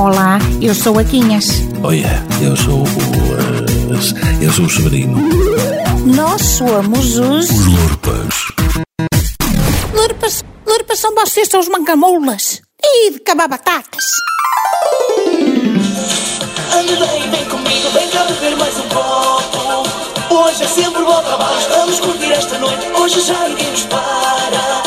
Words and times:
Olá, 0.00 0.38
eu 0.62 0.74
sou 0.74 0.98
a 0.98 1.04
Quinhas. 1.04 1.46
Olha, 1.82 2.24
eu 2.40 2.56
sou 2.56 2.82
o. 2.82 2.86
eh, 2.86 4.44
eu 4.46 4.50
sou 4.50 4.64
o 4.64 4.70
Severino. 4.70 5.18
Nós 6.06 6.40
somos 6.40 7.18
os. 7.18 7.50
Os 7.50 7.66
Lurpas. 7.66 8.34
Lurpas, 9.92 10.44
Lurpas 10.66 10.98
são 10.98 11.14
vocês, 11.14 11.48
são 11.48 11.60
os 11.60 11.68
mancamoulas. 11.68 12.62
E 12.82 13.10
de 13.12 13.20
cabar 13.20 13.46
batatas. 13.48 14.04
Ande 16.74 16.96
bem, 16.96 17.30
vem 17.30 17.44
comigo, 17.44 17.90
vem 17.92 18.08
cá 18.08 18.24
beber 18.24 18.56
mais 18.56 18.74
um 18.78 18.88
copo. 18.88 20.34
Hoje 20.34 20.62
é 20.62 20.66
sempre 20.66 21.02
bom 21.02 21.22
trabalho, 21.22 21.68
vamos 21.76 22.00
curtir 22.00 22.32
esta 22.32 22.58
noite. 22.58 22.86
Hoje 22.98 23.20
já 23.20 23.48
nos 23.48 23.82
para. 23.82 24.80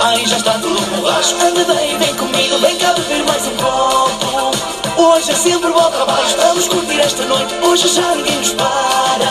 Ai, 0.00 0.24
já 0.26 0.36
está 0.36 0.52
tudo 0.58 0.80
borracho. 0.96 1.34
Ande 1.40 1.64
bem, 1.64 1.98
vem 1.98 2.14
comigo, 2.16 2.58
vem 2.58 2.76
cá 2.76 2.92
beber 2.92 3.24
mais 3.24 3.46
um 3.46 3.56
copo. 3.56 4.57
Hoje 4.98 5.30
é 5.30 5.34
sempre 5.34 5.70
bom 5.70 5.90
trabalho, 5.92 6.36
vamos 6.38 6.66
curtir 6.66 6.98
esta 6.98 7.24
noite. 7.24 7.54
Hoje 7.62 7.86
já 7.86 8.16
ninguém 8.16 8.36
nos 8.38 8.50
para. 8.54 9.28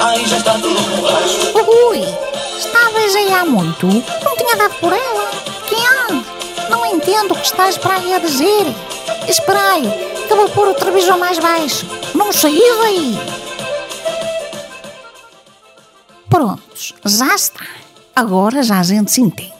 Ai, 0.00 0.26
já 0.26 0.38
está 0.38 0.54
tudo 0.54 0.74
borracho. 0.96 1.88
Ui, 1.88 2.00
estavas 2.58 3.14
aí 3.14 3.32
há 3.32 3.44
muito? 3.44 3.86
Não 3.86 4.36
tinha 4.36 4.56
dado 4.56 4.74
por 4.80 4.92
ela? 4.92 5.30
Quem 5.68 5.78
é? 5.78 6.68
Não 6.68 6.84
entendo 6.84 7.30
o 7.30 7.36
que 7.36 7.46
estás 7.46 7.78
para 7.78 7.94
aí 7.94 8.12
a 8.12 8.18
dizer. 8.18 8.66
Espera 9.28 9.74
aí, 9.74 9.88
que 10.26 10.34
vou 10.34 10.48
pôr 10.48 10.66
o 10.66 10.74
televisor 10.74 11.16
mais 11.16 11.38
baixo. 11.38 11.86
Não 12.12 12.32
saiu 12.32 12.78
daí. 12.78 13.16
Prontos, 16.28 16.92
já 17.04 17.36
está. 17.36 17.64
Agora 18.16 18.64
já 18.64 18.80
a 18.80 18.82
gente 18.82 19.12
se 19.12 19.20
entende. 19.20 19.52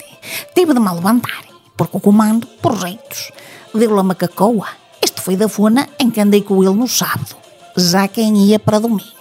Tive 0.53 0.75
de 0.75 0.81
me 0.81 0.91
levantar, 0.91 1.45
porque 1.77 1.97
o 1.97 2.01
comando, 2.01 2.45
por 2.61 2.77
jeitos, 2.77 3.31
deu-lhe 3.73 4.01
a 4.01 4.03
macacoa. 4.03 4.78
Foi 5.29 5.37
da 5.37 5.47
fona 5.47 5.87
em 5.99 6.11
que 6.11 6.23
andei 6.23 6.41
com 6.41 6.65
ele 6.65 6.75
no 6.75 6.89
sábado, 6.89 7.37
já 7.77 8.09
quem 8.09 8.47
ia 8.47 8.59
para 8.59 8.79
domingo, 8.79 9.13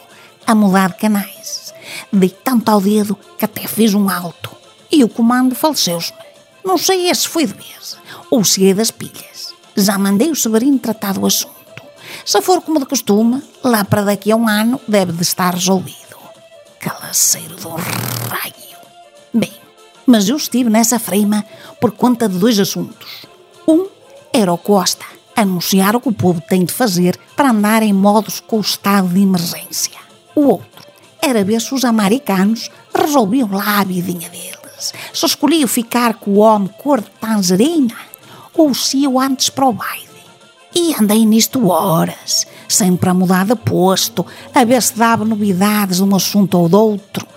a 0.46 0.56
mudar 0.56 0.94
canais. 0.94 1.74
Dei 2.14 2.30
tanto 2.30 2.72
ao 2.72 2.80
dedo 2.80 3.20
que 3.38 3.44
até 3.44 3.68
fiz 3.68 3.94
um 3.94 4.10
alto. 4.10 4.50
E 4.90 5.04
o 5.04 5.10
comando 5.10 5.54
faleceu-se. 5.54 6.14
Não 6.64 6.78
sei 6.78 7.14
se 7.14 7.28
foi 7.28 7.46
de 7.46 7.52
vez 7.52 7.98
ou 8.32 8.42
se 8.46 8.70
é 8.70 8.74
das 8.74 8.90
pilhas. 8.90 9.54
Já 9.76 9.98
mandei 9.98 10.32
o 10.32 10.36
Severino 10.36 10.80
tratar 10.80 11.16
do 11.16 11.26
assunto. 11.26 11.84
Se 12.26 12.42
for 12.42 12.62
como 12.62 12.80
de 12.80 12.86
costume, 12.86 13.44
lá 13.62 13.84
para 13.84 14.04
daqui 14.04 14.32
a 14.32 14.38
um 14.38 14.48
ano 14.48 14.80
deve 14.88 15.12
de 15.12 15.24
estar 15.24 15.54
resolvido. 15.56 16.16
Calaceiro 16.80 17.58
do 17.58 17.68
raio. 17.68 18.54
Bem, 19.34 19.52
mas 20.06 20.30
eu 20.30 20.38
estive 20.38 20.70
nessa 20.70 21.00
freima 21.00 21.44
por 21.82 21.92
conta 21.92 22.30
de 22.30 22.38
dois 22.38 22.58
assuntos. 22.58 23.26
Um 23.68 23.88
era 24.32 24.54
o 24.54 24.58
Costa 24.58 25.17
anunciar 25.38 25.96
o 25.96 26.02
que 26.02 26.10
o 26.10 26.14
povo 26.14 26.42
tem 26.42 26.66
de 26.66 26.74
fazer 26.74 27.18
para 27.36 27.52
andar 27.52 27.84
em 27.84 27.94
modos 27.94 28.40
com 28.40 28.58
o 28.58 28.62
estado 28.62 29.08
de 29.08 29.22
emergência. 29.22 30.00
O 30.36 30.42
outro 30.48 30.84
era 31.22 31.44
ver 31.44 31.62
se 31.62 31.74
os 31.74 31.86
americanos 31.86 32.72
resolviam 32.94 33.50
lá 33.52 33.80
a 33.80 33.84
vidinha 33.84 34.30
deles. 34.30 34.94
Se 35.14 35.26
escolhiam 35.26 35.68
ficar 35.68 36.16
com 36.16 36.32
o 36.32 36.38
homem 36.38 36.70
cor 36.80 37.02
de 37.02 37.10
tangerina 37.22 37.96
ou 38.54 38.74
se 38.74 39.04
eu 39.04 39.20
antes 39.20 39.50
para 39.50 39.68
o 39.68 39.74
baile. 39.74 40.08
E 40.76 40.94
andei 41.00 41.26
nisto 41.26 41.70
horas, 41.70 42.46
sempre 42.68 43.10
a 43.10 43.14
mudar 43.14 43.46
de 43.46 43.56
posto, 43.56 44.26
a 44.54 44.64
ver 44.64 44.82
se 44.82 44.98
dava 44.98 45.24
novidades 45.24 45.98
de 45.98 46.04
um 46.04 46.16
assunto 46.16 46.58
ou 46.58 46.68
de 46.70 46.76
outro. 46.76 47.28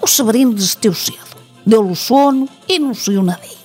O 0.00 0.06
Severino 0.06 0.54
desistiu 0.54 0.94
cedo, 0.94 1.36
deu-lhe 1.66 1.92
o 1.92 1.96
sono 1.96 2.48
e 2.68 2.78
não 2.78 2.94
saiu 2.94 3.22
nadinha. 3.22 3.58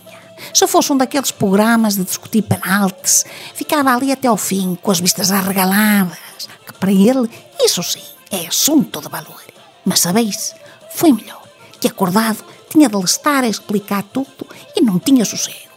Se 0.53 0.67
fosse 0.67 0.93
um 0.93 0.97
daqueles 0.97 1.31
programas 1.31 1.95
de 1.95 2.03
discutir 2.03 2.43
penaltis, 2.43 3.25
ficava 3.55 3.91
ali 3.91 4.11
até 4.11 4.27
ao 4.27 4.37
fim, 4.37 4.75
com 4.75 4.91
as 4.91 4.99
vistas 4.99 5.31
arregaladas, 5.31 6.47
que 6.65 6.73
para 6.73 6.91
ele, 6.91 7.27
isso 7.59 7.81
sim, 7.81 8.03
é 8.29 8.45
assunto 8.45 9.01
de 9.01 9.09
valor. 9.09 9.41
Mas 9.83 10.01
sabeis, 10.01 10.53
foi 10.91 11.11
melhor, 11.11 11.41
que 11.79 11.87
acordado 11.87 12.43
tinha 12.69 12.87
de 12.87 12.95
lhe 12.95 13.03
estar 13.03 13.43
a 13.43 13.47
explicar 13.47 14.03
tudo 14.03 14.47
e 14.75 14.81
não 14.81 14.99
tinha 14.99 15.25
sossego. 15.25 15.73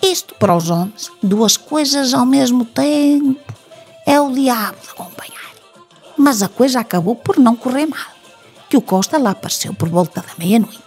Isto 0.00 0.36
para 0.36 0.56
os 0.56 0.70
homens, 0.70 1.10
duas 1.20 1.56
coisas 1.56 2.14
ao 2.14 2.24
mesmo 2.24 2.64
tempo, 2.64 3.52
é 4.06 4.20
o 4.20 4.32
diabo 4.32 4.78
de 4.82 4.90
acompanhar. 4.90 5.52
Mas 6.16 6.42
a 6.42 6.48
coisa 6.48 6.78
acabou 6.78 7.16
por 7.16 7.38
não 7.38 7.56
correr 7.56 7.86
mal, 7.86 8.12
que 8.68 8.76
o 8.76 8.80
Costa 8.80 9.18
lá 9.18 9.30
apareceu 9.30 9.74
por 9.74 9.88
volta 9.88 10.20
da 10.20 10.34
meia-noite. 10.38 10.80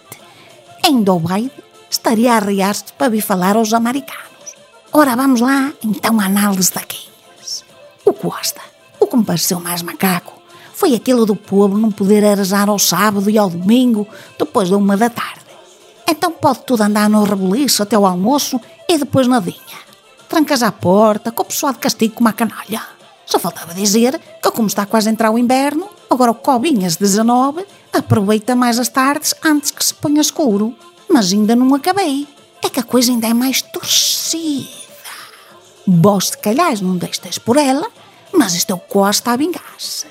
Ainda 0.85 1.13
o 1.13 1.19
baile 1.19 1.51
estaria 1.89 2.33
a 2.33 2.37
arriar-se 2.37 2.93
para 2.93 3.09
vir 3.09 3.21
falar 3.21 3.55
aos 3.55 3.73
americanos. 3.73 4.25
Ora, 4.91 5.15
vamos 5.15 5.41
lá, 5.41 5.73
então, 5.83 6.19
a 6.19 6.25
análise 6.25 6.71
daqueles. 6.71 7.63
O 8.05 8.13
Costa, 8.13 8.61
o 8.99 9.07
que 9.07 9.17
me 9.17 9.25
pareceu 9.25 9.59
mais 9.59 9.81
macaco, 9.81 10.41
foi 10.73 10.93
aquilo 10.93 11.25
do 11.25 11.35
povo 11.35 11.77
não 11.77 11.91
poder 11.91 12.23
arejar 12.25 12.69
ao 12.69 12.77
sábado 12.77 13.29
e 13.29 13.37
ao 13.37 13.49
domingo, 13.49 14.07
depois 14.37 14.69
da 14.69 14.77
uma 14.77 14.97
da 14.97 15.09
tarde. 15.09 15.45
Então 16.07 16.31
pode 16.31 16.59
tudo 16.59 16.83
andar 16.83 17.09
no 17.09 17.23
reboliço 17.23 17.81
até 17.81 17.97
o 17.97 18.05
almoço 18.05 18.59
e 18.87 18.97
depois 18.97 19.27
nadinha. 19.27 19.85
Trancas 20.29 20.61
à 20.61 20.71
porta, 20.71 21.31
com 21.31 21.43
o 21.43 21.45
pessoal 21.45 21.73
de 21.73 21.79
castigo 21.79 22.15
como 22.15 22.29
a 22.29 22.33
canalha. 22.33 22.81
Só 23.25 23.39
faltava 23.39 23.73
dizer 23.73 24.19
que, 24.41 24.51
como 24.51 24.67
está 24.67 24.85
quase 24.85 25.09
a 25.09 25.11
entrar 25.11 25.31
o 25.31 25.37
inverno, 25.37 25.89
agora 26.09 26.31
o 26.31 26.35
Cobinhas 26.35 26.95
19 26.95 27.65
aproveita 27.91 28.55
mais 28.55 28.77
as 28.77 28.89
tardes 28.89 29.33
antes 29.43 29.71
que 29.71 29.83
se 29.83 29.93
ponha 29.93 30.21
escuro. 30.21 30.75
Mas 31.09 31.31
ainda 31.31 31.55
não 31.55 31.73
acabei. 31.75 32.27
É 32.63 32.69
que 32.69 32.79
a 32.79 32.83
coisa 32.83 33.11
ainda 33.11 33.27
é 33.27 33.33
mais 33.33 33.61
torcida. 33.61 34.85
Vós, 35.87 36.27
se 36.27 36.37
calhar, 36.37 36.81
não 36.81 36.97
deixes 36.97 37.37
por 37.37 37.57
ela, 37.57 37.87
mas 38.33 38.65
o 38.69 38.77
Costa 38.77 39.31
a 39.31 39.37
vingar-se. 39.37 40.07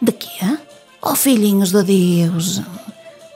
De 0.00 0.12
quê? 0.12 0.58
Oh, 1.00 1.14
filhinhos 1.14 1.70
de 1.70 1.82
Deus! 1.82 2.58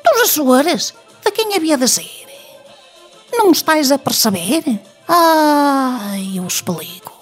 Dos 0.05 0.23
Açores! 0.25 0.95
De 1.25 1.31
quem 1.31 1.55
havia 1.55 1.79
de 1.79 1.89
ser? 1.89 2.27
Não 3.33 3.51
estáis 3.53 3.91
a 3.91 3.99
perceber? 3.99 4.81
Ai, 5.09 6.33
eu 6.35 6.47
explico. 6.47 7.13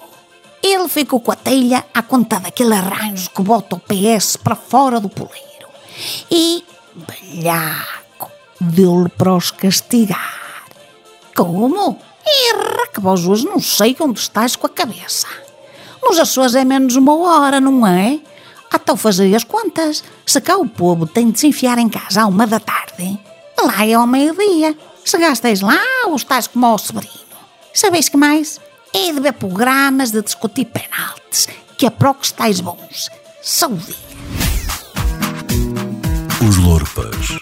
Ele 0.62 0.88
ficou 0.88 1.20
com 1.20 1.30
a 1.30 1.36
telha 1.36 1.86
à 1.94 2.02
conta 2.02 2.40
daquele 2.40 2.74
arranjo 2.74 3.30
que 3.30 3.42
bota 3.42 3.76
o 3.76 3.80
PS 3.80 4.36
para 4.36 4.56
fora 4.56 4.98
do 4.98 5.08
poleiro. 5.08 5.68
E, 6.30 6.64
belhaco, 6.94 8.07
deu-lhe 8.60 9.08
para 9.10 9.34
os 9.34 9.50
castigar. 9.50 10.64
Como? 11.34 11.98
Erra, 12.26 12.86
que 12.92 13.00
vós 13.00 13.24
hoje 13.24 13.44
não 13.44 13.60
sei 13.60 13.96
onde 14.00 14.20
estás 14.20 14.56
com 14.56 14.66
a 14.66 14.70
cabeça. 14.70 15.26
Nos 16.02 16.18
Açores 16.18 16.54
é 16.54 16.64
menos 16.64 16.96
uma 16.96 17.16
hora, 17.16 17.60
não 17.60 17.86
é? 17.86 18.20
Então 18.74 18.96
fazei 18.96 19.34
as 19.34 19.44
contas. 19.44 20.04
Se 20.26 20.40
cá 20.40 20.56
o 20.56 20.66
povo 20.66 21.06
tem 21.06 21.30
de 21.30 21.40
se 21.40 21.46
enfiar 21.46 21.78
em 21.78 21.88
casa 21.88 22.22
à 22.22 22.26
uma 22.26 22.46
da 22.46 22.60
tarde, 22.60 23.18
lá 23.62 23.86
é 23.86 23.94
ao 23.94 24.06
meio-dia. 24.06 24.76
Se 25.04 25.16
gastais 25.18 25.60
lá 25.60 25.80
ou 26.06 26.16
estás 26.16 26.46
como 26.46 26.66
ao 26.66 26.78
Severino. 26.78 27.12
Sabeis 27.72 28.08
que 28.08 28.16
mais? 28.16 28.60
É 28.92 29.12
de 29.12 29.20
ver 29.20 29.32
programas 29.34 30.10
de 30.10 30.22
discutir 30.22 30.66
penaltis, 30.66 31.48
que 31.76 31.86
é 31.86 31.90
para 31.90 32.10
o 32.10 32.14
que 32.14 32.26
estáis 32.26 32.60
bons. 32.60 33.08
Saúde! 33.42 33.96
Os 36.46 36.56
Lurpas. 36.56 37.38